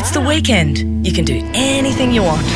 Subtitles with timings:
[0.00, 1.04] It's the weekend.
[1.04, 2.46] You can do anything you want.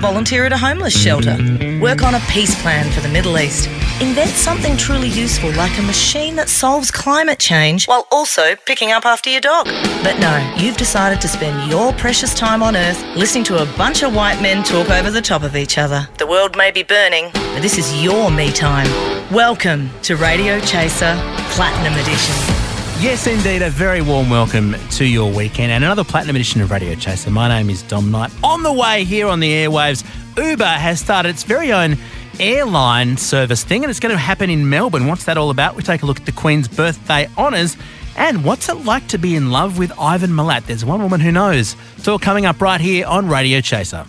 [0.00, 1.36] Volunteer at a homeless shelter.
[1.82, 3.66] Work on a peace plan for the Middle East.
[4.00, 9.04] Invent something truly useful like a machine that solves climate change while also picking up
[9.04, 9.66] after your dog.
[10.02, 14.02] But no, you've decided to spend your precious time on Earth listening to a bunch
[14.02, 16.08] of white men talk over the top of each other.
[16.16, 18.88] The world may be burning, but this is your me time.
[19.30, 21.20] Welcome to Radio Chaser
[21.50, 22.67] Platinum Edition.
[23.00, 26.96] Yes, indeed, a very warm welcome to your weekend and another platinum edition of Radio
[26.96, 27.30] Chaser.
[27.30, 28.32] My name is Dom Knight.
[28.42, 30.04] On the way here on the airwaves,
[30.36, 31.96] Uber has started its very own
[32.40, 35.06] airline service thing, and it's going to happen in Melbourne.
[35.06, 35.76] What's that all about?
[35.76, 37.76] We take a look at the Queen's birthday honours
[38.16, 40.66] and what's it like to be in love with Ivan Milat.
[40.66, 41.76] There's one woman who knows.
[41.96, 44.06] It's all coming up right here on Radio Chaser.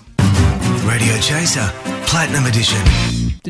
[0.83, 1.69] Radio Chaser,
[2.07, 2.79] Platinum Edition.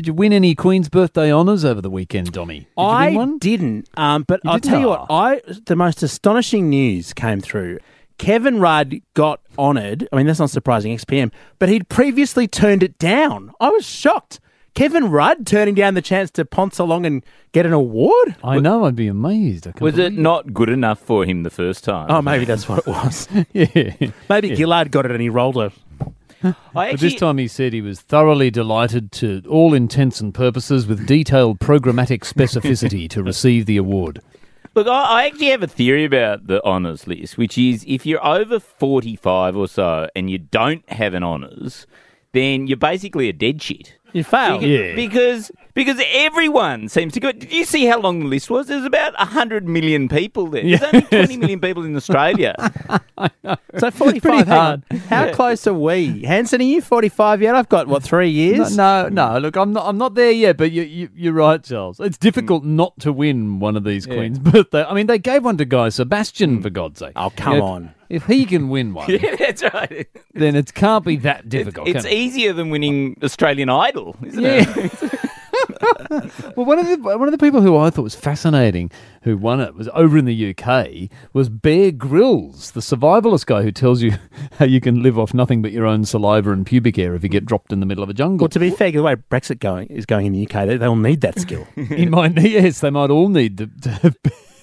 [0.00, 2.60] Did you win any Queen's birthday honours over the weekend, Dommy?
[2.60, 3.38] Did you I win one?
[3.38, 4.70] didn't, um, but You I'll didn't?
[4.72, 5.06] tell you what.
[5.10, 5.14] Ah.
[5.24, 7.80] I the most astonishing news came through.
[8.16, 10.08] Kevin Rudd got honoured.
[10.10, 13.52] I mean, that's not surprising, XPM, but he'd previously turned it down.
[13.60, 14.40] I was shocked.
[14.74, 18.36] Kevin Rudd turning down the chance to ponce along and get an award.
[18.42, 19.66] I know, I'd be amazed.
[19.66, 22.06] I can't Was it not good enough for him the first time?
[22.10, 23.28] Oh, maybe that's what it was.
[23.52, 23.92] Yeah.
[24.30, 25.70] Maybe Gillard got it and he rolled a.
[26.74, 30.86] I But this time he said he was thoroughly delighted to all intents and purposes
[30.86, 34.20] with detailed programmatic specificity to receive the award.
[34.74, 38.24] look, I, I actually have a theory about the honours list, which is if you're
[38.24, 41.86] over 45 or so and you don't have an honours,
[42.32, 43.94] then you're basically a dead shit.
[44.12, 44.62] You failed.
[44.62, 47.32] Because, because because everyone seems to go.
[47.32, 48.66] Did you see how long the list was?
[48.66, 50.62] There's about hundred million people there.
[50.62, 52.54] There's only twenty million people in Australia.
[53.78, 54.22] So 45.
[54.22, 54.82] pretty hard.
[54.90, 54.98] on.
[54.98, 56.24] How close are we?
[56.24, 57.54] Hanson, are you 45 yet?
[57.54, 58.76] I've got, what, three years?
[58.76, 59.86] No, no, look, I'm not.
[59.86, 60.56] I'm not there yet.
[60.56, 62.00] But you, you, you're right, Charles.
[62.00, 62.68] It's difficult mm.
[62.68, 64.84] not to win one of these Queen's birthday.
[64.84, 66.62] I mean, they gave one to Guy Sebastian mm.
[66.62, 67.12] for God's sake.
[67.16, 67.94] Oh, come If- on.
[68.08, 70.08] If he can win one, yeah, that's right.
[70.34, 71.86] then it can't be that difficult.
[71.86, 72.16] It's can it?
[72.16, 74.64] easier than winning Australian Idol, isn't Yeah.
[74.66, 75.19] it?
[76.56, 78.90] well, one of the one of the people who I thought was fascinating
[79.22, 83.72] who won it was over in the UK was Bear Grylls, the survivalist guy who
[83.72, 84.12] tells you
[84.58, 87.28] how you can live off nothing but your own saliva and pubic hair if you
[87.28, 88.44] get dropped in the middle of a jungle.
[88.44, 90.96] Well, to be fair, the way Brexit going is going in the UK, they, they'll
[90.96, 91.66] need that skill.
[91.74, 94.16] he might, yes, they might all need to, to have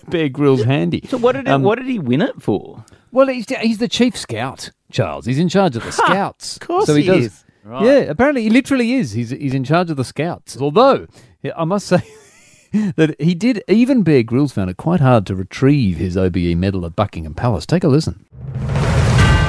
[0.10, 1.06] Bear Grylls handy.
[1.08, 2.84] So what did it, Um, what did he win it for?
[3.12, 5.26] Well, he's he's the chief scout, Charles.
[5.26, 6.58] He's in charge of the scouts.
[6.58, 7.26] of course so he, he does.
[7.26, 7.44] is.
[7.68, 9.12] Yeah, apparently he literally is.
[9.12, 10.58] He's he's in charge of the scouts.
[10.60, 11.08] Although
[11.56, 12.04] I must say
[12.96, 13.64] that he did.
[13.68, 17.66] Even Bear Grylls found it quite hard to retrieve his OBE medal at Buckingham Palace.
[17.66, 18.26] Take a listen.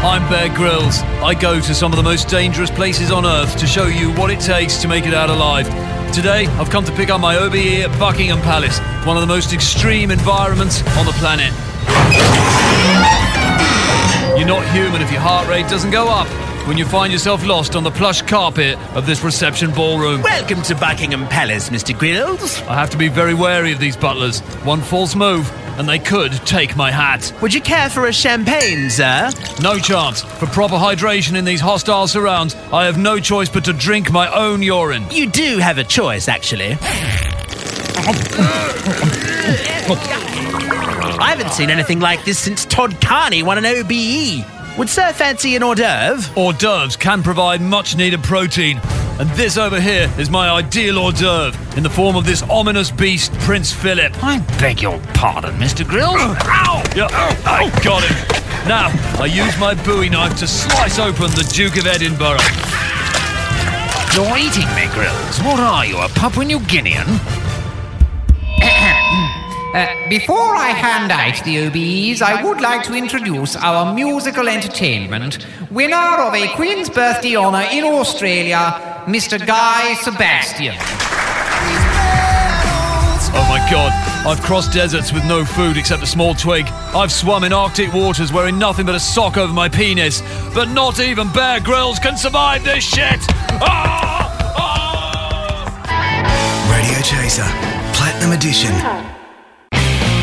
[0.01, 1.03] I'm Bear Grylls.
[1.23, 4.31] I go to some of the most dangerous places on earth to show you what
[4.31, 5.67] it takes to make it out alive.
[6.12, 9.53] Today, I've come to pick up my OBE at Buckingham Palace, one of the most
[9.53, 11.53] extreme environments on the planet.
[14.39, 17.75] You're not human if your heart rate doesn't go up when you find yourself lost
[17.75, 20.21] on the plush carpet of this reception ballroom.
[20.21, 21.99] Welcome to Buckingham Palace, Mr.
[21.99, 22.61] Grylls.
[22.62, 24.41] I have to be very wary of these butlers.
[24.65, 27.33] One false move, and they could take my hat.
[27.41, 29.31] Would you care for a champagne, sir?
[29.62, 30.21] No chance.
[30.21, 34.31] For proper hydration in these hostile surrounds, I have no choice but to drink my
[34.31, 35.07] own urine.
[35.11, 36.77] You do have a choice, actually.
[41.21, 44.58] I haven't seen anything like this since Todd Carney won an OBE.
[44.78, 46.31] Would Sir fancy an hors d'oeuvre?
[46.37, 48.81] Hors d'oeuvres can provide much needed protein.
[49.19, 52.93] And this over here is my ideal hors d'oeuvre in the form of this ominous
[52.93, 54.12] beast, Prince Philip.
[54.22, 55.84] I beg your pardon, Mr.
[55.84, 56.15] Grill.
[56.15, 56.84] Ow!
[56.94, 57.09] Yeah,
[57.44, 58.69] I got him.
[58.69, 62.39] Now, I use my bowie knife to slice open the Duke of Edinburgh.
[64.15, 65.41] You're eating me, Grylls.
[65.41, 67.47] What are you, a Papua New Guinean?
[69.75, 75.47] Uh, before I hand out the OBEs, I would like to introduce our musical entertainment,
[75.71, 79.39] winner of a Queen's Birthday honour in Australia, Mr.
[79.47, 80.75] Guy Sebastian.
[83.34, 83.93] Oh my god,
[84.27, 86.67] I've crossed deserts with no food except a small twig.
[86.95, 90.22] I've swum in Arctic waters wearing nothing but a sock over my penis.
[90.54, 93.21] But not even Bear Grylls can survive this shit!
[93.60, 94.54] Ah!
[95.87, 96.72] Ah!
[96.72, 97.45] Radio Chaser,
[97.92, 99.08] Platinum Edition.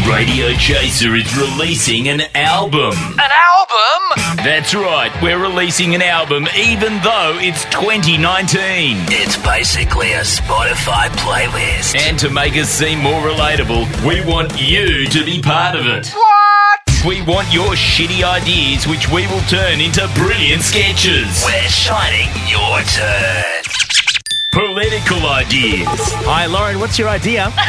[0.08, 2.94] Radio Chaser is releasing an album.
[2.94, 4.36] An album?
[4.38, 8.98] That's right, we're releasing an album even though it's 2019.
[9.10, 11.98] It's basically a Spotify playlist.
[11.98, 16.10] And to make us seem more relatable, we want you to be part of it.
[16.10, 16.80] What?
[17.08, 21.44] We want your shitty ideas, which we will turn into brilliant sketches.
[21.44, 23.44] We're shining your turn.
[24.52, 26.00] Political ideas.
[26.24, 27.52] Hi, Lauren, what's your idea?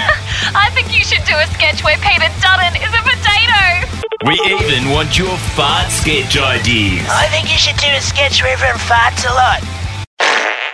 [0.54, 0.95] I think you should do
[1.38, 3.62] a sketch where Peter Dutton is a potato.
[4.24, 7.06] We even want your fart sketch ideas.
[7.10, 9.60] I think you should do a sketch where everyone farts a lot.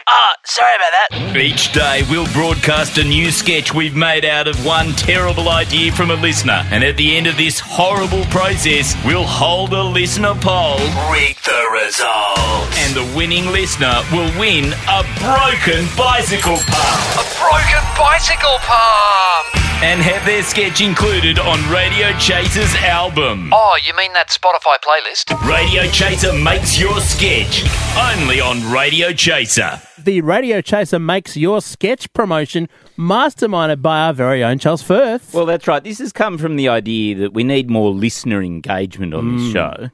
[0.09, 1.37] Oh, sorry about that.
[1.37, 6.11] Each day, we'll broadcast a new sketch we've made out of one terrible idea from
[6.11, 6.63] a listener.
[6.71, 10.79] And at the end of this horrible process, we'll hold a listener poll.
[11.11, 12.77] Read the results.
[12.85, 17.03] And the winning listener will win a broken bicycle pump.
[17.17, 19.59] A broken bicycle pump!
[19.83, 23.51] And have their sketch included on Radio Chaser's album.
[23.53, 25.35] Oh, you mean that Spotify playlist?
[25.45, 27.65] Radio Chaser makes your sketch.
[27.99, 29.81] Only on Radio Chaser.
[29.99, 35.35] The Radio Chaser makes your sketch promotion masterminded by our very own Charles Firth.
[35.35, 35.85] Well, that's right.
[35.85, 39.53] This has come from the idea that we need more listener engagement on this mm.
[39.53, 39.91] show.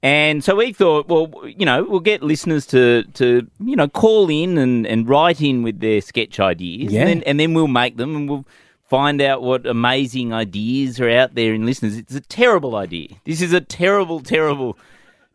[0.00, 4.30] And so we thought, well, you know, we'll get listeners to, to you know, call
[4.30, 6.92] in and, and write in with their sketch ideas.
[6.92, 7.00] Yeah.
[7.00, 8.46] And, then, and then we'll make them and we'll
[8.86, 11.96] find out what amazing ideas are out there in listeners.
[11.96, 13.08] It's a terrible idea.
[13.24, 14.78] This is a terrible, terrible,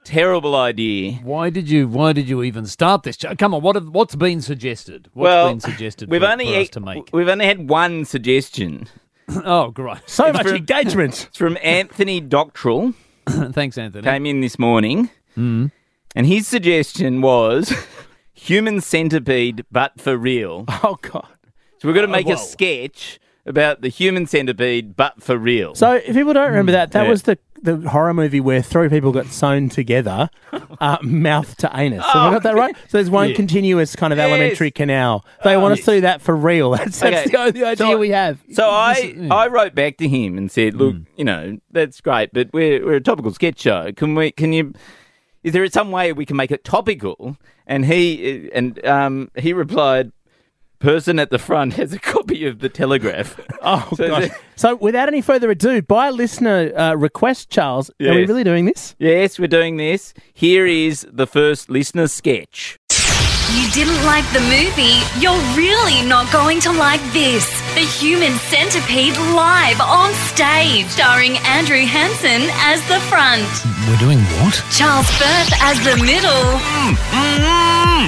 [0.05, 1.13] terrible idea.
[1.23, 1.87] Why did you?
[1.87, 3.17] Why did you even start this?
[3.37, 5.09] Come on, what have, what's been suggested?
[5.13, 6.09] What's well, been suggested?
[6.09, 7.09] we've for, only for us to make.
[7.11, 8.87] we've only had one suggestion.
[9.29, 9.97] oh, great!
[10.05, 11.25] So It's much from- engagement.
[11.29, 12.93] It's from Anthony Doctrell.
[13.53, 14.03] Thanks, Anthony.
[14.03, 15.71] came in this morning, Mm.
[16.15, 17.73] and his suggestion was
[18.33, 20.63] human centipede, but for real.
[20.69, 21.27] Oh, God.
[21.79, 22.33] So we're going to make whoa.
[22.35, 25.75] a sketch about the human centipede, but for real.
[25.75, 27.09] So, if people don't remember that, that Yeah.
[27.09, 30.29] was the, the horror movie where three people got sewn together,
[30.81, 32.03] uh, mouth to anus.
[32.05, 32.75] Have I got that right?
[32.89, 33.35] So there's one Yeah.
[33.35, 34.29] continuous kind of Yes.
[34.29, 35.25] alimentary canal.
[35.43, 36.71] They want to see that for real.
[36.75, 37.29] That's, that's Okay.
[37.31, 38.39] the only idea So- we have.
[38.51, 41.05] So I, I wrote back to him and said, "Look, Mm.
[41.15, 43.91] you know, that's great, but we're we're a topical sketch show.
[43.93, 44.31] Can we?
[44.31, 44.73] Can you?
[45.43, 47.37] Is there some way we can make it topical?"
[47.67, 50.11] And he and um, he replied,
[50.79, 54.29] "Person at the front has a copy of the Telegraph." Oh, So gosh.
[54.55, 58.95] So, without any further ado, by listener uh, request, Charles, are we really doing this?
[58.99, 60.13] yes, we're doing this.
[60.35, 62.77] Here is the first listener sketch.
[63.55, 64.99] You didn't like the movie?
[65.17, 67.47] You're really not going to like this.
[67.73, 73.47] The Human Centipede live on stage, starring Andrew Hansen as the front,
[73.87, 74.55] We're doing what?
[74.75, 76.59] Charles Firth as the middle,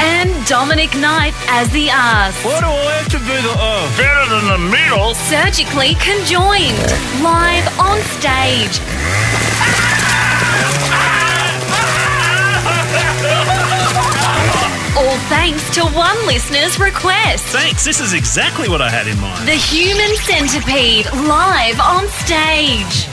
[0.03, 2.35] and Dominic Knight as the ass.
[2.43, 5.15] What do I have to do the uh, better than the middle?
[5.15, 6.91] Surgically conjoined,
[7.23, 8.83] live on stage.
[14.97, 17.45] All thanks to one listener's request.
[17.45, 17.85] Thanks.
[17.85, 19.47] This is exactly what I had in mind.
[19.47, 23.07] The Human Centipede live on stage.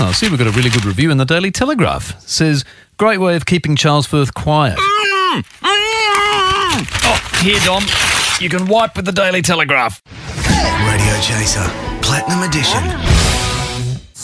[0.00, 2.20] Oh, see, we've got a really good review in the Daily Telegraph.
[2.28, 2.64] Says,
[2.96, 4.76] great way of keeping Charles Firth quiet.
[4.76, 5.38] Mm-hmm.
[5.64, 6.84] Mm-hmm.
[7.04, 7.84] Oh, here, Dom.
[8.40, 10.02] You can wipe with the Daily Telegraph.
[10.84, 11.70] Radio Chaser,
[12.02, 13.37] Platinum Edition.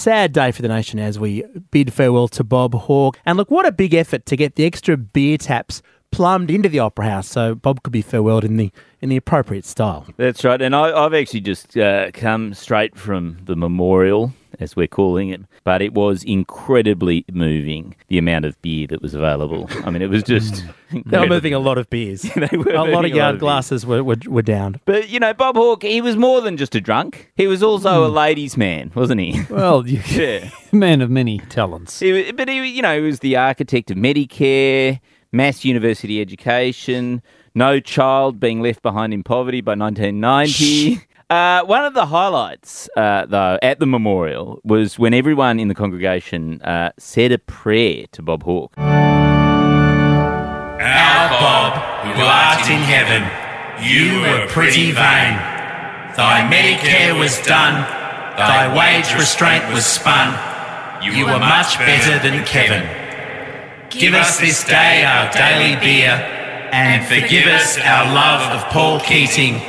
[0.04, 3.18] Sad day for the nation as we bid farewell to Bob Hawke.
[3.24, 5.80] And look, what a big effort to get the extra beer taps
[6.10, 8.70] plumbed into the Opera House so Bob could be farewelled in the
[9.00, 10.06] in the appropriate style.
[10.18, 14.86] That's right, and I, I've actually just uh, come straight from the memorial, as we're
[14.86, 15.42] calling it.
[15.64, 19.68] But it was incredibly moving the amount of beer that was available.
[19.84, 20.64] I mean, it was just
[21.06, 22.24] They were moving a lot of beers.
[22.36, 24.80] A lot of yard glasses were, were, were down.
[24.84, 27.32] But you know, Bob Hawke, he was more than just a drunk.
[27.36, 28.04] He was also hmm.
[28.04, 29.40] a ladies' man, wasn't he?
[29.54, 30.50] Well, you, Yeah.
[30.72, 32.00] man of many talents.
[32.00, 35.00] He but he, you know, he was the architect of Medicare,
[35.32, 37.22] mass university education,
[37.54, 41.00] no child being left behind in poverty by 1990.
[41.30, 45.74] Uh, one of the highlights, uh, though, at the memorial was when everyone in the
[45.74, 48.76] congregation uh, said a prayer to Bob Hawke.
[48.76, 48.88] Our
[51.30, 51.72] Bob,
[52.04, 53.24] who art in heaven,
[53.82, 55.38] you were pretty vain.
[56.14, 57.82] Thy Medicare was done,
[58.36, 60.38] thy wage restraint was spun.
[61.02, 62.86] You were much better than Kevin.
[63.90, 66.10] Give us this day our daily beer,
[66.72, 69.60] and forgive us our love of Paul Keating,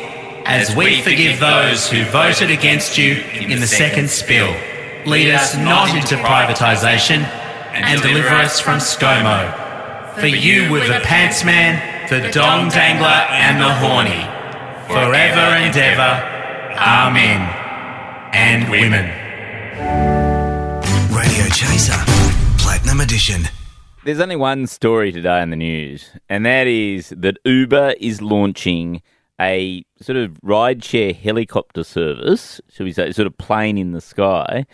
[0.46, 4.56] as we forgive those who voted against you in the second spill.
[5.06, 7.24] Lead us not into privatisation,
[7.74, 9.54] and deliver us from ScoMo.
[10.20, 14.24] For you were the pants man, the dong dangler, and the horny.
[14.88, 16.32] Forever and ever.
[16.78, 17.42] Amen.
[18.34, 19.06] And women.
[21.14, 21.98] Radio Chaser,
[22.60, 23.44] Platinum Edition.
[24.04, 29.02] There's only one story today in the news, and that is that Uber is launching
[29.40, 34.66] a sort of rideshare helicopter service, should we say, sort of plane in the sky.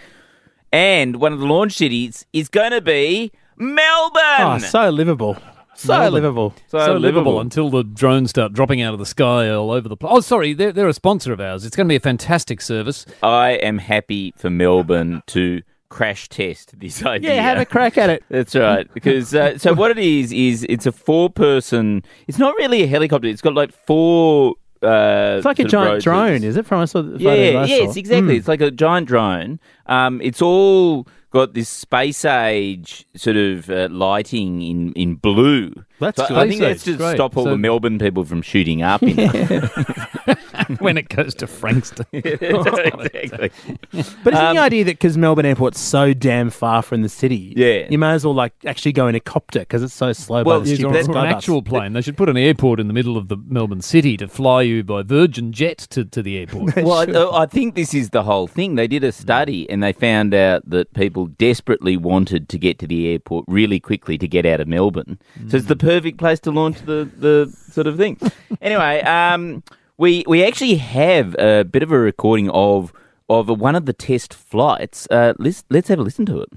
[0.71, 4.21] And one of the launch cities is going to be Melbourne.
[4.39, 5.37] Oh, so livable.
[5.75, 6.13] So Melbourne.
[6.13, 6.53] livable.
[6.67, 7.39] So so livable livable.
[7.41, 10.11] until the drones start dropping out of the sky all over the place.
[10.13, 11.65] Oh, sorry, they're, they're a sponsor of ours.
[11.65, 13.05] It's going to be a fantastic service.
[13.23, 15.61] I am happy for Melbourne to
[15.91, 17.36] crash test this idea.
[17.36, 18.24] Yeah, have a crack at it.
[18.29, 18.91] That's right.
[18.95, 22.03] Because uh, so what it is is it's a four-person.
[22.27, 23.27] It's not really a helicopter.
[23.27, 24.55] It's got like four.
[24.81, 26.65] Uh, It's like a giant drone, is it?
[26.65, 28.33] From I saw the Yeah, I yes, exactly.
[28.33, 28.39] Mm.
[28.39, 29.60] It's like a giant drone.
[29.86, 35.74] Um, it's all got this space age sort of uh, lighting in, in blue.
[36.01, 36.38] That's so cool.
[36.38, 37.15] I think Space that's age, to great.
[37.15, 39.01] stop all So- the Melbourne people from shooting up.
[39.03, 39.15] In
[40.79, 42.05] when it goes to Frankston.
[42.13, 43.51] exactly.
[44.24, 47.53] But isn't Um, the idea that because Melbourne Airport's so damn far from the city,
[47.55, 47.88] Yeah.
[47.89, 50.60] you may as well like actually go in a copter because it's so slow by
[50.60, 51.93] the Yeah, stupid or, or an actual plane.
[51.93, 54.84] They should put an airport in the middle of the Melbourne city to fly you
[54.84, 56.75] by Virgin Jet to, to the airport.
[56.77, 56.93] well,
[57.36, 58.75] I, I think this is the whole thing.
[58.75, 62.88] They did a study and they found out that people desperately wanted to get to
[62.88, 65.20] the airport really quickly to get out of Melbourne.
[65.50, 68.17] So it's the perfect place to launch the, the sort of thing.
[68.62, 69.62] anyway, um,
[69.98, 72.93] we we actually have a bit of a recording of
[73.29, 75.05] of one of the test flights.
[75.12, 76.50] Uh, let's let's have a listen to it.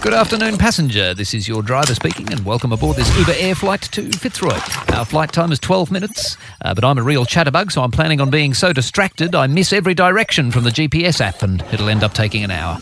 [0.00, 1.12] Good afternoon, passenger.
[1.12, 4.58] This is your driver speaking, and welcome aboard this Uber Air flight to Fitzroy.
[4.94, 8.20] Our flight time is 12 minutes, uh, but I'm a real chatterbug, so I'm planning
[8.20, 12.04] on being so distracted I miss every direction from the GPS app, and it'll end
[12.04, 12.78] up taking an hour.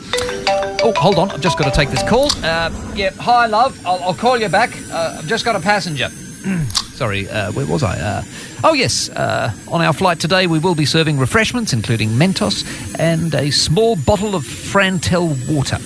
[0.88, 1.33] Oh, hold on.
[1.33, 2.26] I've just got to take this call.
[2.45, 3.85] Uh, yeah, hi, love.
[3.85, 4.71] I'll, I'll call you back.
[4.88, 6.09] Uh, I've just got a passenger.
[6.95, 7.99] Sorry, uh, where was I?
[7.99, 8.23] Uh,
[8.62, 9.09] oh, yes.
[9.09, 12.64] Uh, on our flight today, we will be serving refreshments, including Mentos
[13.00, 15.78] and a small bottle of Frantelle water.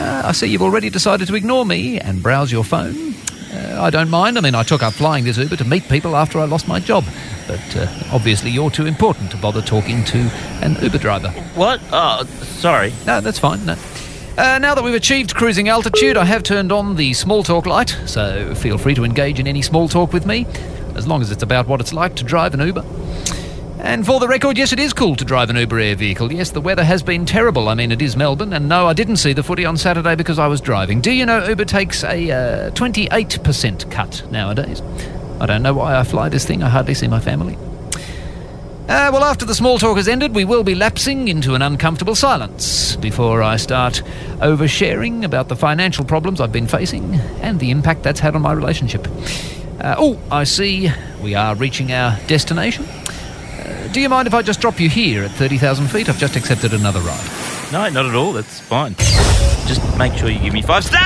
[0.00, 3.16] Uh, I see you've already decided to ignore me and browse your phone.
[3.54, 4.36] Uh, I don't mind.
[4.36, 6.80] I mean, I took up flying this Uber to meet people after I lost my
[6.80, 7.04] job.
[7.46, 10.18] But uh, obviously, you're too important to bother talking to
[10.62, 11.30] an Uber driver.
[11.54, 11.80] What?
[11.92, 12.92] Oh, sorry.
[13.06, 13.64] No, that's fine.
[13.64, 13.76] No.
[14.36, 17.96] Uh, now that we've achieved cruising altitude, I have turned on the small talk light,
[18.06, 20.44] so feel free to engage in any small talk with me,
[20.96, 22.84] as long as it's about what it's like to drive an Uber.
[23.84, 26.32] And for the record, yes, it is cool to drive an Uber Air vehicle.
[26.32, 27.68] Yes, the weather has been terrible.
[27.68, 30.38] I mean, it is Melbourne, and no, I didn't see the footy on Saturday because
[30.38, 31.02] I was driving.
[31.02, 34.80] Do you know Uber takes a uh, 28% cut nowadays?
[35.38, 36.62] I don't know why I fly this thing.
[36.62, 37.58] I hardly see my family.
[38.88, 42.14] Uh, well, after the small talk has ended, we will be lapsing into an uncomfortable
[42.14, 44.02] silence before I start
[44.38, 48.52] oversharing about the financial problems I've been facing and the impact that's had on my
[48.52, 49.06] relationship.
[49.78, 50.90] Uh, oh, I see
[51.22, 52.86] we are reaching our destination.
[53.94, 56.08] Do you mind if I just drop you here at 30,000 feet?
[56.08, 57.30] I've just accepted another ride.
[57.70, 58.32] No, not at all.
[58.32, 58.96] That's fine.
[59.68, 61.04] Just make sure you give me five stars.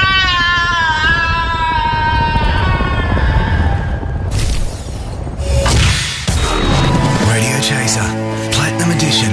[7.29, 8.01] Radio Chaser,
[8.57, 9.33] Platinum Edition.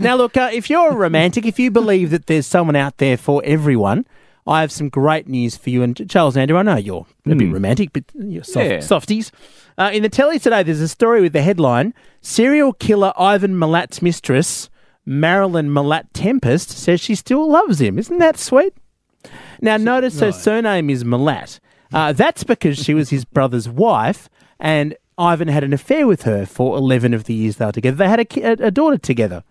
[0.00, 3.16] Now, look, uh, if you're a romantic, if you believe that there's someone out there
[3.16, 4.04] for everyone,
[4.48, 5.82] I have some great news for you.
[5.82, 8.80] And Charles and Andrew, I know you're a bit romantic, but you're soft, Yeah.
[8.80, 9.30] softies.
[9.76, 14.00] Uh, in the telly today, there's a story with the headline Serial killer Ivan Milat's
[14.02, 14.70] mistress,
[15.06, 17.98] Marilyn Milat Tempest, says she still loves him.
[17.98, 18.72] Isn't that sweet?
[19.60, 21.60] Now, notice her surname is Milat.
[21.92, 24.28] Uh, that's because she was his brother's wife,
[24.58, 27.96] and Ivan had an affair with her for 11 of the years they were together.
[27.96, 29.42] They had a, a, a daughter together.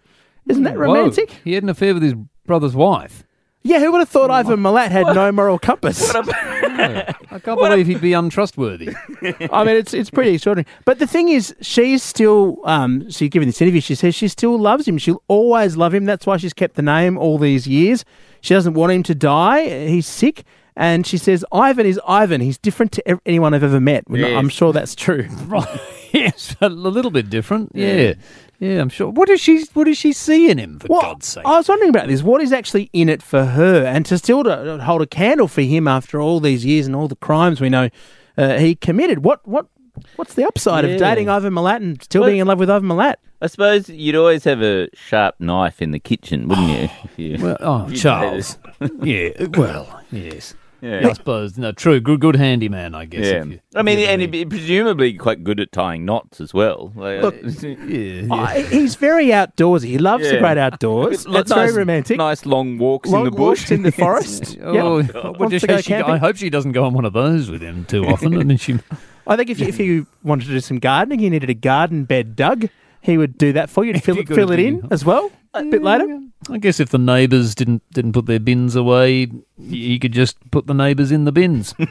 [0.48, 1.32] Isn't that Whoa, romantic?
[1.44, 3.24] He had an affair with his brother's wife.
[3.64, 6.14] Yeah, who would have thought Ivan Milat had no moral compass?
[6.16, 8.90] I can't believe he'd be untrustworthy.
[9.52, 10.68] I mean, it's it's pretty extraordinary.
[10.86, 13.82] But the thing is, she's still um, she's given this interview.
[13.82, 14.98] She says she still loves him.
[14.98, 16.06] She'll always love him.
[16.06, 18.06] That's why she's kept the name all these years.
[18.42, 19.88] She doesn't want him to die.
[19.88, 20.44] He's sick.
[20.80, 22.40] And she says, Ivan is Ivan.
[22.40, 24.08] He's different to ev- anyone I've ever met.
[24.08, 24.38] Well, Yes.
[24.38, 25.28] I'm sure that's true.
[25.48, 25.68] right.
[26.14, 27.72] yes, a little bit different.
[27.74, 28.14] Yeah.
[28.60, 28.80] Yeah.
[28.82, 29.10] I'm sure.
[29.10, 31.46] What does she what does she see in him, for What- God's sake?
[31.46, 32.24] I was wondering about this.
[32.24, 35.62] What is actually in it for her, and to still to hold a candle for
[35.62, 37.90] him after all these years and all the crimes we know
[38.38, 39.24] uh, he committed?
[39.24, 39.68] What what
[40.16, 40.92] what's the upside Yeah.
[40.92, 43.16] of dating Ivan Milat and still Well- being in love with Ivan Milat?
[43.40, 46.70] I suppose you'd always have a sharp knife in the kitchen, wouldn't
[47.18, 47.34] you?
[47.36, 48.58] You Well, oh, you Charles.
[49.04, 50.56] yeah, well, yes.
[50.81, 51.07] Yeah.
[51.10, 51.57] I suppose.
[51.57, 52.00] No, true.
[52.00, 53.25] Good, good handyman, I guess.
[53.25, 53.41] Yeah.
[53.41, 56.91] if you- I mean, and he'd be presumably quite good at tying knots as well.
[56.96, 58.27] Like, Look, yeah, yeah.
[58.29, 59.86] Oh, he's very outdoorsy.
[59.86, 60.39] He loves the Yeah.
[60.41, 61.25] great outdoors.
[61.27, 62.17] Like That's nice, very romantic.
[62.17, 63.62] Nice long walks Long in the bush.
[63.62, 64.57] walks in the forest.
[64.62, 65.13] Oh, Yep.
[65.15, 66.13] what Wants to go she, she- camping.
[66.13, 68.34] I hope she doesn't go on one of those with him too often.
[68.39, 68.77] and then she,
[69.25, 72.03] I think if you, if you wanted to do some gardening, you needed a garden
[72.05, 72.69] bed dug.
[73.01, 73.94] He would do that for you.
[73.94, 76.20] You'd fill, it, fill it in as well a bit later.
[76.50, 80.68] I guess if the neighbours didn't didn't put their bins away, you could just put
[80.68, 81.74] the neighbours in the bins.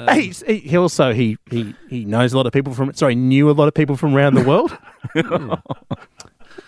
[0.00, 3.14] Um, He's, he, he also he, he he knows a lot of people from sorry
[3.14, 4.76] knew a lot of people from around the world.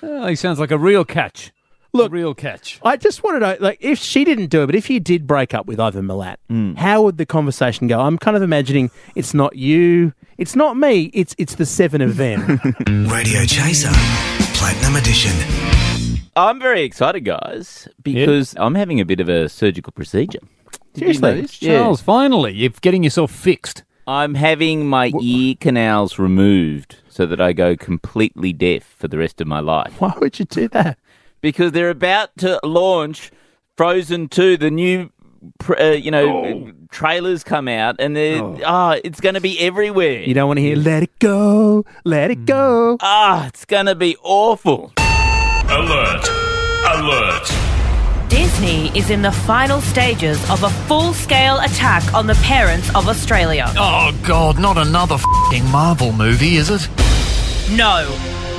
[0.03, 1.53] Oh, he sounds like a real catch.
[1.93, 2.81] Look- a real catch.
[2.83, 5.27] I just want to know, like, if she didn't do it, but if you did
[5.27, 6.75] break up with Ivan Milat, hmm.
[6.75, 8.01] how would the conversation go?
[8.01, 10.13] I'm kind of imagining it's not you,
[10.43, 12.41] it's not me, it's it's the seven of them.
[12.89, 13.93] Radio Chaser,
[14.55, 15.31] Platinum Edition.
[16.35, 20.41] I'm very excited, guys, because I'm having a bit of a surgical procedure.
[20.95, 21.63] Did you know Seriously, this?
[21.63, 21.79] Yeah.
[21.79, 23.85] Charles, finally, you're getting yourself fixed.
[24.09, 29.41] I'm having my ear canals removed so that I go completely deaf for the rest
[29.41, 30.01] of my life.
[30.01, 30.99] Why would you do that?
[31.41, 33.31] Because they're about to launch
[33.77, 35.13] Frozen 2, the new, pr-
[35.79, 40.23] uh, you know, trailers come out, and they're, ah, it's going to be everywhere.
[40.23, 43.95] You don't want to hear "Let it go, let it go." Ah, it's going to
[43.95, 44.93] be awful.
[44.99, 46.29] Alert!
[46.85, 47.73] Alert!
[48.29, 53.07] Disney is in the final stages of a full scale attack on the parents of
[53.07, 53.67] Australia.
[53.77, 55.19] Oh, God, not another
[55.51, 56.89] fing Marvel movie, is it?
[57.71, 58.09] No,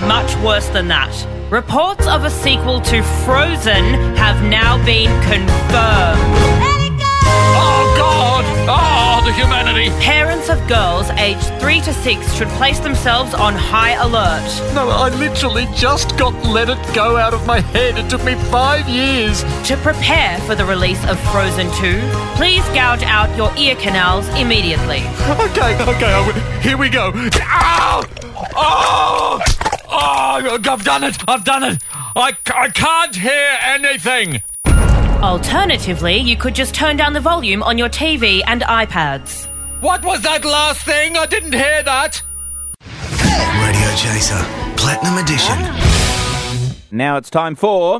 [0.08, 1.12] much worse than that.
[1.52, 6.73] Reports of a sequel to Frozen have now been confirmed.
[7.98, 8.44] God!
[8.68, 9.90] Oh, the humanity!
[10.04, 14.44] Parents of girls aged 3 to 6 should place themselves on high alert.
[14.74, 17.98] No, I literally just got Let It Go out of my head.
[17.98, 19.44] It took me five years.
[19.68, 22.00] To prepare for the release of Frozen 2,
[22.36, 25.02] please gouge out your ear canals immediately.
[25.44, 27.12] Okay, okay, w- here we go.
[27.16, 28.04] Ow!
[28.56, 29.42] Oh!
[29.90, 31.18] Oh, I've done it!
[31.28, 31.84] I've done it!
[32.16, 34.42] I, I can't hear anything!
[35.24, 39.46] Alternatively, you could just turn down the volume on your TV and iPads.
[39.80, 41.16] What was that last thing?
[41.16, 42.22] I didn't hear that!
[42.82, 44.44] Radio Chaser,
[44.76, 45.58] Platinum Edition.
[46.92, 48.00] Now it's time for.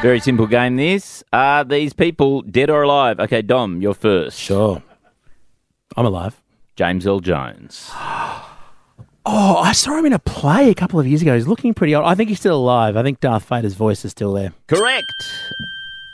[0.00, 1.22] Very simple game, this.
[1.30, 3.20] Are these people dead or alive?
[3.20, 4.38] Okay, Dom, you're first.
[4.38, 4.82] Sure.
[5.94, 6.40] I'm alive.
[6.74, 7.90] James Earl Jones.
[9.24, 11.34] Oh, I saw him in a play a couple of years ago.
[11.34, 12.04] He's looking pretty old.
[12.06, 12.96] I think he's still alive.
[12.96, 14.52] I think Darth Vader's voice is still there.
[14.66, 15.04] Correct.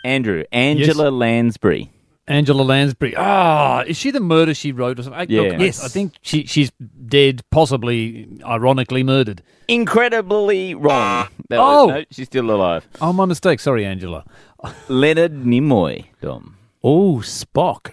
[0.04, 1.90] Andrew, Angela Lansbury.
[2.26, 3.14] Angela Lansbury.
[3.16, 5.20] Ah, is she the murder she wrote or something?
[5.20, 5.40] I- Yeah.
[5.52, 5.82] look, Yes.
[5.82, 6.70] I think she, she's
[7.06, 9.42] dead, possibly ironically murdered.
[9.66, 11.28] Incredibly wrong.
[11.48, 11.86] That Oh!
[11.86, 12.86] was- no, she's still alive.
[13.00, 13.60] Oh, my mistake.
[13.60, 14.24] Sorry, Angela.
[14.88, 16.56] Leonard Nimoy, Dom.
[16.84, 17.92] Oh, Spock.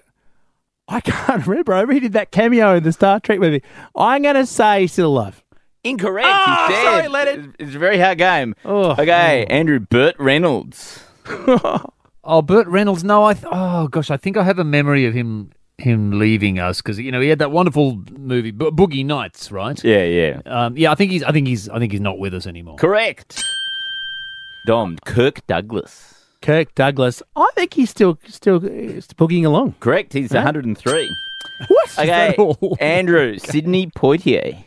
[0.87, 1.73] I can't remember.
[1.73, 3.63] I redid that cameo in the Star Trek movie.
[3.95, 5.43] I'm going to say he's still alive.
[5.83, 6.27] Incorrect.
[6.29, 6.83] Oh, he's dead.
[6.83, 7.55] sorry, Leonard.
[7.59, 8.55] It's a very hard game.
[8.65, 8.91] Oh.
[8.91, 11.03] Okay, Andrew Burt Reynolds.
[12.27, 13.03] Oh, Burt Reynolds.
[13.03, 13.35] No, I.
[13.35, 16.97] Th- oh gosh, I think I have a memory of him him leaving us because
[16.97, 19.79] you know he had that wonderful movie Bo- Boogie Nights, right?
[19.83, 20.41] Yeah, yeah.
[20.47, 21.21] Um, yeah, I think he's.
[21.21, 21.69] I think he's.
[21.69, 22.77] I think he's not with us anymore.
[22.77, 23.43] Correct.
[24.65, 26.14] Dom, Kirk Douglas.
[26.45, 27.23] Kirk Douglas.
[27.35, 28.69] I think he's still still uh,
[29.17, 29.75] boogieing along.
[29.79, 30.13] Correct.
[30.13, 30.43] He's Yeah.
[30.43, 31.09] 103.
[31.67, 31.89] What?
[31.89, 32.77] Is Okay, that all?
[32.81, 34.63] Andrew, Sidney Poitier.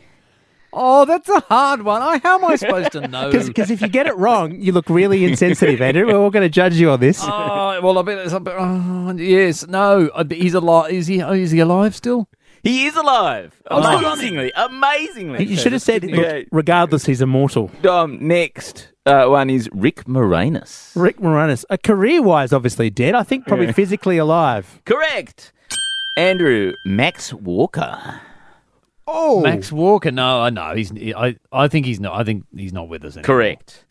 [0.71, 2.01] Oh, that's a hard one.
[2.01, 3.31] I, how am I supposed to know?
[3.31, 6.05] Because if you get it wrong, you look really insensitive, Andrew.
[6.05, 7.19] We're all going to judge you on this.
[7.23, 8.33] Oh, well, I bet it's.
[8.33, 10.11] a bit- Oh, yes, no.
[10.29, 10.91] He's alive.
[10.91, 11.23] Is he?
[11.23, 12.29] oh, Is he alive still?
[12.61, 13.59] He is alive.
[13.71, 14.05] Oh, good on him.
[14.11, 15.45] amazingly, amazingly.
[15.45, 17.71] you should have said, look, regardless, he's immortal.
[17.81, 20.91] Dom, next uh, one is Rick Moranis.
[20.95, 23.15] Rick Moranis, uh, career-wise, obviously dead.
[23.15, 23.71] I think probably Yeah.
[23.73, 24.81] physically alive.
[24.85, 25.51] Correct.
[26.17, 28.21] Andrew, Max Walker.
[29.07, 30.11] Oh, Max Walker?
[30.11, 30.75] No, I know.
[30.75, 30.91] He's.
[31.15, 31.35] I.
[31.51, 32.13] I think he's not.
[32.19, 33.25] I think he's not with us anymore.
[33.25, 33.83] Correct.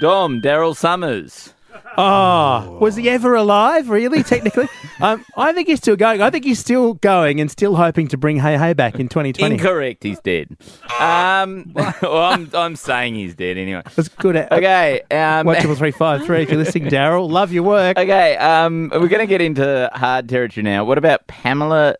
[0.00, 1.52] Dom, Daryl Somers.
[1.98, 3.88] Oh, was he ever alive?
[3.88, 4.22] Really?
[4.22, 4.68] Technically,
[5.00, 6.20] um, I think he's still going.
[6.22, 9.54] I think he's still going and still hoping to bring Hey Hey back in 2020.
[9.54, 10.02] Incorrect.
[10.02, 10.56] He's dead.
[11.00, 13.82] Um, well, I'm, I'm saying he's dead anyway.
[13.94, 14.36] That's good.
[14.36, 15.02] At, Okay.
[15.10, 16.42] Um, One triple three five three.
[16.42, 17.96] If you're listening, Daryl, love your work.
[17.98, 20.84] Okay, um, we're going to get into hard territory now.
[20.84, 21.96] What about Pamela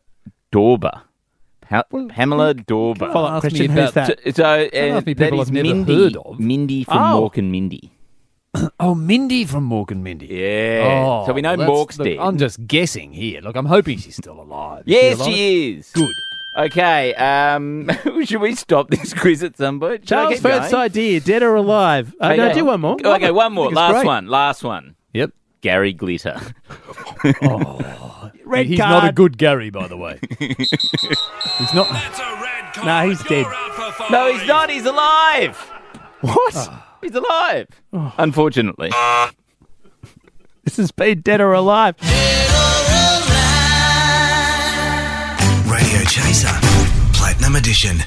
[0.53, 1.03] Dawber?
[1.63, 3.13] Pa- Pamela Dawber.
[3.13, 4.21] Follow up question: about- Who's that?
[4.25, 6.39] So, so uh, ask me that people is I've never Mindy, heard of.
[6.39, 7.29] Mindy from Oh.
[7.29, 7.91] Mork and Mindy.
[8.81, 10.27] Oh, Mindy from Mork and Mindy.
[10.27, 11.05] Yeah.
[11.07, 12.19] Oh, so we know well, Mork's look, dead.
[12.19, 13.41] I'm just guessing here.
[13.41, 14.85] Look, I'm hoping she's still alive.
[14.87, 15.29] Is yes, alive?
[15.35, 15.91] she is.
[15.93, 16.13] Good.
[16.59, 17.15] Okay.
[17.15, 17.91] Um,
[18.25, 20.09] should we stop this quiz at some point?
[20.09, 22.15] Should I Charles keep first idea: dead or alive?
[22.21, 22.55] Uh, no, Okay.
[22.55, 22.97] do one more.
[23.05, 23.67] Okay, one more.
[23.67, 24.07] I think it's Last great.
[24.07, 24.27] one.
[24.29, 24.97] Last one.
[25.15, 25.31] Yep.
[25.61, 26.41] Gary Glitter.
[27.43, 28.31] Oh.
[28.45, 28.91] Red he's card.
[29.03, 30.21] not a good Gary, by the way.
[30.39, 31.91] he's not.
[32.85, 33.47] No, he's dead.
[34.11, 34.71] no, he's not.
[34.71, 35.57] He's alive.
[36.21, 36.71] What?
[37.07, 37.69] He's alive.
[37.93, 38.13] Oh.
[38.19, 38.91] Unfortunately.
[40.65, 41.95] This has been dead or alive.
[45.71, 46.51] Radio Chaser,
[47.13, 47.99] Platinum Edition.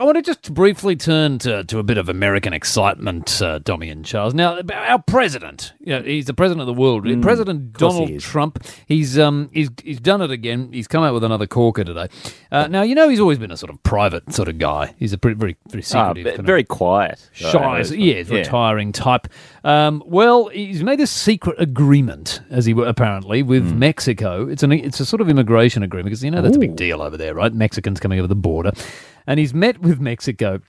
[0.00, 3.92] I want to just briefly turn to, to a bit of American excitement, uh, Dommy
[3.92, 4.34] and Charles.
[4.34, 7.04] Now, our president, you know, he's the president of the world.
[7.22, 8.22] President Mm, he Donald is.
[8.24, 8.64] Trump.
[8.86, 10.70] He's um he's he's done it again.
[10.72, 12.08] He's come out with another corker today.
[12.50, 14.94] Uh, now, you know, he's always been a sort of private sort of guy.
[14.98, 17.30] He's a pretty very very Ah, secretive, of- very quiet.
[17.32, 17.80] shy.
[17.80, 19.28] Uh, yeah, he's retiring type.
[19.62, 23.78] Um, well, he's made a secret agreement, as he w- apparently, with Hmm.
[23.78, 24.48] Mexico.
[24.48, 27.00] It's an it's a sort of immigration agreement because you know that's a big deal
[27.00, 27.54] over there, right?
[27.54, 28.72] Mexicans coming over the border,
[29.26, 30.60] and he's met with Mexico.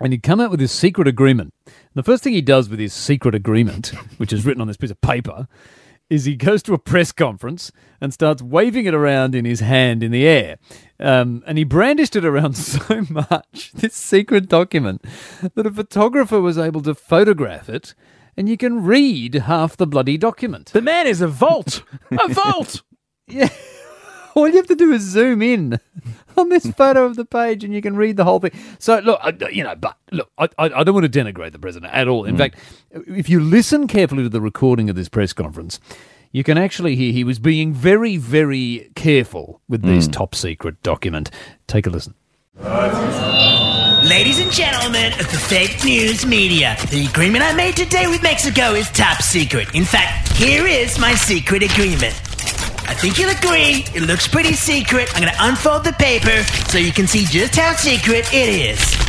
[0.00, 1.52] and he'd come out with his secret agreement.
[1.94, 4.90] The first thing he does with his secret agreement, which is written on this piece
[4.90, 5.48] of paper,
[6.10, 7.70] is he goes to a press conference
[8.00, 10.56] and starts waving it around in his hand in the air.
[11.00, 15.04] Um, and he brandished it around so much, this secret document,
[15.54, 17.94] that a photographer was able to photograph it,
[18.36, 20.66] and you can read half the bloody document.
[20.72, 21.82] The man is a vault.
[22.10, 22.82] a vault.
[23.26, 23.48] Yeah.
[24.34, 25.78] All you have to do is zoom in
[26.36, 28.52] on this photo of the page, and you can read the whole thing.
[28.78, 31.58] So, look, I, you know, but look, I, I, I don't want to denigrate the
[31.58, 32.24] president at all.
[32.24, 32.38] In Mm.
[32.38, 32.58] fact,
[32.90, 35.80] if you listen carefully to the recording of this press conference,
[36.30, 40.12] you can actually hear he was being very, very careful with this Mm.
[40.12, 41.30] top secret document.
[41.66, 42.14] Take a listen.
[44.04, 48.72] Ladies and gentlemen of the fake news media, the agreement I made today with Mexico
[48.74, 49.74] is top secret.
[49.74, 52.14] In fact, here is my secret agreement.
[52.88, 55.10] I think you'll agree, it looks pretty secret.
[55.14, 59.08] I'm going to unfold the paper so you can see just how secret it is.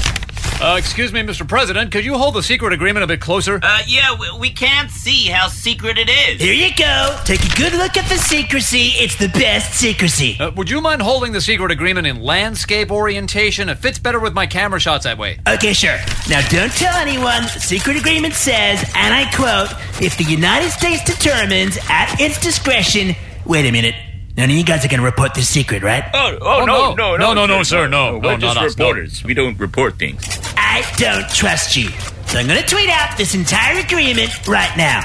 [0.62, 1.48] Uh, excuse me, Mr.
[1.48, 3.62] President, could you hold the secret agreement a bit closer?
[3.64, 6.42] Uh, yeah, we, we can't see how secret it is.
[6.42, 7.18] Here you go.
[7.24, 8.90] Take a good look at the secrecy.
[8.96, 10.38] It's the best secrecy.
[10.38, 13.70] Uh, would you mind holding the secret agreement in landscape orientation?
[13.70, 15.40] It fits better with my camera shots that way.
[15.48, 15.96] Okay, sure.
[16.28, 17.44] Now, don't tell anyone.
[17.44, 19.72] The secret agreement says, and I quote,
[20.04, 23.16] if the United States determines at its discretion.
[23.50, 23.96] Wait a minute.
[24.38, 26.04] None of you guys are going to report this secret, right?
[26.14, 28.20] Oh, oh, oh, no, no, No, no, no, sir, no.
[28.20, 28.68] We're just not no.
[28.68, 29.24] reporters.
[29.24, 30.24] We don't report things.
[30.56, 31.90] I don't trust you.
[32.28, 35.02] So I'm going to tweet out this entire agreement right now.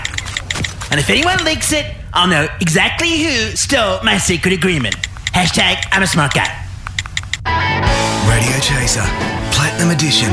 [0.91, 4.97] And if anyone leaks it, I'll know exactly who stole my secret agreement.
[5.33, 6.53] Hashtag I'm a smart guy.
[8.29, 9.01] Radio Chaser,
[9.53, 10.29] Platinum Edition.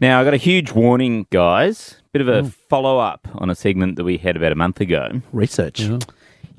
[0.00, 1.94] Now, I got a huge warning, guys.
[2.12, 2.48] Bit of a hmm.
[2.68, 5.22] follow up on a segment that we had about a month ago.
[5.32, 5.88] Research.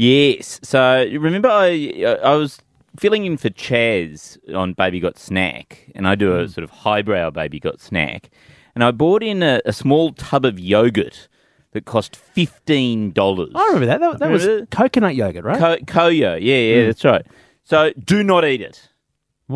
[0.02, 0.60] Yes.
[0.64, 2.60] So remember, I uh, I was
[2.98, 6.54] filling in for Chaz on Baby Got Snack, and I do a mm.
[6.54, 8.32] sort of highbrow Baby Got Snack,
[8.74, 11.28] and I bought in a, a small tub of yogurt
[11.74, 13.52] that cost fifteen dollars.
[13.54, 14.00] I remember that.
[14.00, 14.66] That, that was Remember?
[14.68, 15.60] coconut yogurt, right?
[15.60, 16.86] Co- CoYo, yeah, yeah, mm.
[16.88, 17.26] that's right.
[17.64, 18.90] So do not eat it.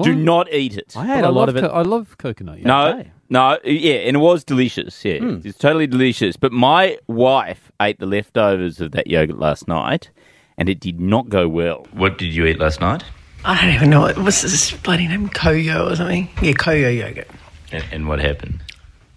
[0.03, 0.93] Do not eat it.
[0.95, 1.61] I had But a lot of it.
[1.61, 2.59] co- I love coconut.
[2.59, 2.67] Yeah.
[2.67, 3.11] No, Okay.
[3.29, 5.03] no, yeah, and it was delicious.
[5.05, 5.45] Yeah, mm.
[5.45, 6.35] it's totally delicious.
[6.37, 10.11] But my wife ate the leftovers of that yogurt last night,
[10.57, 11.87] and it did not go well.
[11.91, 13.03] What did you eat last night?
[13.43, 14.05] I don't even know.
[14.05, 16.29] It was this bloody name CoYo or something.
[16.41, 17.27] Yeah, CoYo yogurt.
[17.71, 18.61] And, and what happened?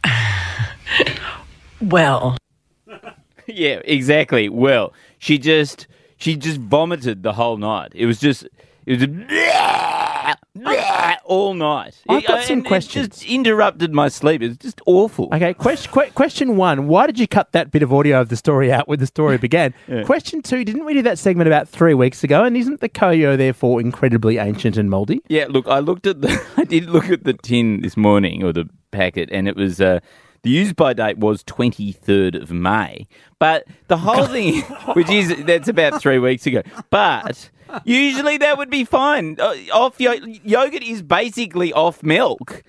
[1.81, 2.37] Well,
[3.46, 4.48] yeah, exactly.
[4.48, 7.92] Well, she just she just vomited the whole night.
[7.94, 8.44] It was just
[8.87, 9.12] it was just
[11.25, 11.95] all night.
[12.09, 13.09] I've got It- some and it questions.
[13.09, 14.43] just interrupted my sleep.
[14.43, 15.29] It's just awful.
[15.33, 16.88] Okay, question, que- question one.
[16.88, 19.38] Why did you cut that bit of audio of the story out where the story
[19.49, 19.75] began?
[19.87, 20.03] Yeah.
[20.05, 20.64] Question two.
[20.64, 22.45] Didn't we do that segment about three weeks ago?
[22.45, 25.21] And isn't the CoYo therefore incredibly ancient and mouldy?
[25.29, 28.53] Yeah, look, I looked at the I did look at the tin this morning or
[28.53, 30.01] the packet and it was uh
[30.49, 33.07] the use by date was 23rd of May.
[33.39, 34.63] But the whole thing
[34.95, 36.63] which is that's about 3 weeks ago.
[36.91, 37.51] But
[37.85, 39.37] usually that would be fine.
[39.39, 42.63] Uh, off yo- yogurt is basically off milk.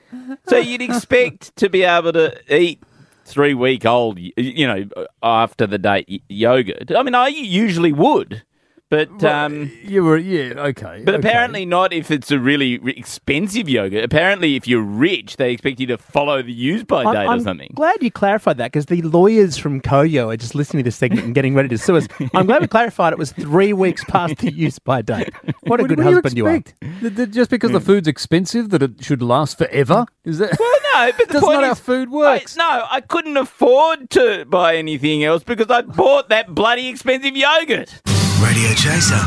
[0.47, 2.83] So you'd expect to be able to eat
[3.25, 4.85] 3 week old you know
[5.23, 6.91] after the date y- yogurt.
[6.95, 8.43] I mean I usually would.
[8.89, 11.03] But um You were, yeah, okay.
[11.05, 11.27] but okay.
[11.27, 14.03] apparently not if it's a really expensive yogurt.
[14.03, 17.39] Apparently, if you're rich, they expect you to follow the use by I'm, date or
[17.41, 17.71] something.
[17.75, 21.23] glad you clarified that because the lawyers from CoYo are just listening to this segment
[21.25, 22.07] and getting ready to sue us.
[22.33, 25.31] I'm glad we clarified it was three weeks past the use by date.
[25.63, 26.55] What a What good do husband you, are.
[26.55, 27.01] expect?
[27.03, 30.05] That- that just because the food's expensive, that it should last forever?
[30.25, 30.57] Is that?
[30.59, 32.57] Well, no, but the That's point not how is, food works.
[32.57, 37.35] I, no, I couldn't afford to buy anything else because I bought that bloody expensive
[37.37, 38.01] yogurt.
[38.41, 39.19] Radio Chaser,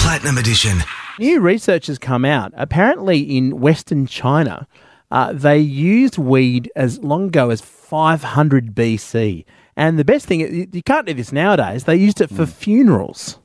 [0.00, 0.78] Platinum Edition.
[1.18, 2.52] New research has come out.
[2.56, 4.66] Apparently, in Western China,
[5.10, 9.44] uh, they used weed as long ago as 500 BC.
[9.76, 13.38] And the best thing, you you can't do this nowadays, they used it for funerals.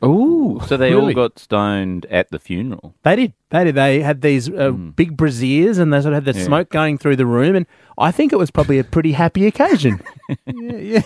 [0.00, 2.94] Oh, so they all got stoned at the funeral.
[3.02, 3.32] They did.
[3.50, 3.74] They did.
[3.74, 6.46] They had these uh, big braziers and they sort of had the Yeah.
[6.46, 7.56] smoke going through the room.
[7.56, 7.66] And
[7.98, 10.00] I think it was probably a pretty happy occasion.
[10.46, 11.02] yeah, yeah.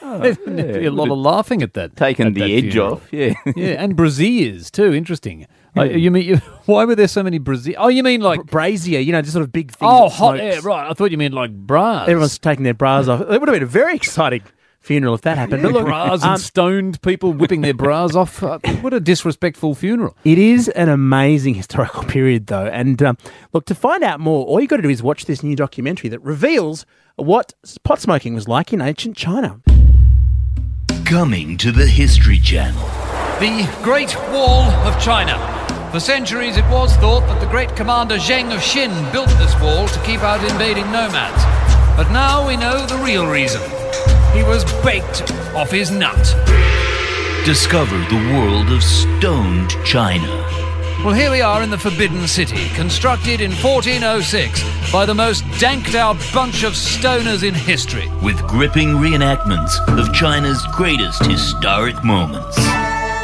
[0.00, 1.96] There'd be a lot of laughing at that.
[1.96, 2.94] Taken at the that edge funeral.
[2.94, 3.34] off, yeah.
[3.56, 4.92] yeah, and braziers too.
[4.92, 5.46] Interesting.
[5.76, 6.36] Uh, you mean you,
[6.66, 7.76] why were there so many braziers?
[7.78, 8.98] Oh, you mean like brazier?
[9.00, 9.90] You know, just sort of big things.
[9.90, 10.56] Oh, hot smokes.
[10.56, 10.60] air.
[10.62, 10.90] Right.
[10.90, 12.08] I thought you meant like bras.
[12.08, 13.20] Everyone's taking their bras off.
[13.20, 14.42] It would have been a very exciting
[14.80, 15.62] funeral if that happened.
[15.62, 18.42] but look, bras um, and stoned people whipping their bras off.
[18.42, 20.16] Uh, what a disrespectful funeral.
[20.24, 22.66] It is an amazing historical period, though.
[22.66, 23.18] And um,
[23.52, 26.08] look, to find out more, all you got to do is watch this new documentary
[26.10, 26.86] that reveals
[27.16, 27.52] what
[27.84, 29.60] pot smoking was like in ancient China.
[31.10, 32.86] Coming to the History Channel.
[33.40, 35.34] The Great Wall of China.
[35.90, 39.88] For centuries, it was thought that the great commander Zheng of Xin built this wall
[39.88, 41.42] to keep out invading nomads.
[41.96, 43.60] But now we know the real reason.
[44.32, 46.16] He was baked off his nut.
[47.44, 50.69] Discover the world of stoned China.
[51.02, 55.94] Well, here we are in the Forbidden City, constructed in 1406 by the most danked
[55.94, 58.10] out bunch of stoners in history.
[58.22, 62.54] With gripping reenactments of China's greatest historic moments.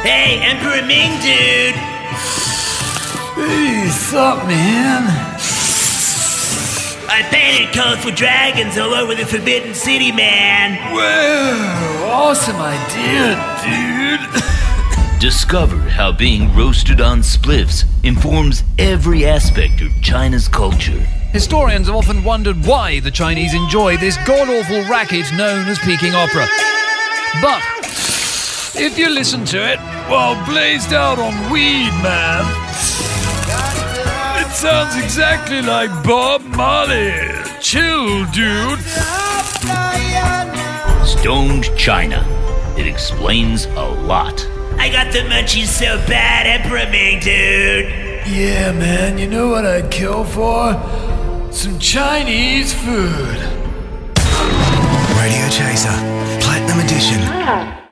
[0.01, 1.75] Hey, Emperor Ming, dude!
[3.35, 5.03] Hey, sup, man?
[7.07, 10.79] I painted colorful dragons all over the Forbidden City, man!
[10.95, 14.43] Whoa, awesome idea, dude.
[15.19, 20.99] Discover how being roasted on spliffs informs every aspect of China's culture.
[21.31, 26.13] Historians have often wondered why the Chinese enjoy this god awful racket known as Peking
[26.13, 26.47] opera.
[27.41, 27.63] But
[28.75, 32.45] if you listen to it while blazed out on weed, man,
[34.39, 37.17] it sounds exactly like Bob Marley.
[37.59, 38.79] Chill, dude.
[41.07, 42.23] Stoned China.
[42.77, 44.47] It explains a lot.
[44.79, 47.85] I got the munchies so bad, Emperor Ming, dude!
[48.27, 50.73] Yeah, man, you know what I'd kill for?
[51.51, 53.37] Some Chinese food.
[55.17, 55.97] Radio Chaser,
[56.41, 57.19] Platinum Edition.
[57.23, 57.86] Ah.